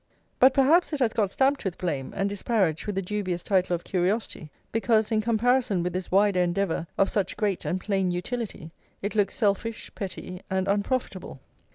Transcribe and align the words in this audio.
But 0.39 0.55
perhaps 0.55 0.93
it 0.93 0.99
has 0.99 1.13
got 1.13 1.29
stamped 1.29 1.63
with 1.63 1.77
blame, 1.77 2.11
and 2.15 2.27
disparaged 2.27 2.87
with 2.87 2.95
the 2.95 3.03
dubious 3.03 3.43
title 3.43 3.75
of 3.75 3.83
curiosity, 3.83 4.49
because 4.71 5.11
in 5.11 5.21
comparison 5.21 5.83
with 5.83 5.93
this 5.93 6.09
wider 6.09 6.39
endeavour 6.41 6.87
of 6.97 7.07
such 7.11 7.37
great 7.37 7.65
and 7.65 7.79
plain 7.79 8.09
utility 8.09 8.71
it 9.03 9.13
looks 9.13 9.35
selfish, 9.35 9.91
petty, 9.93 10.41
and 10.49 10.67
unprofitable. 10.67 11.39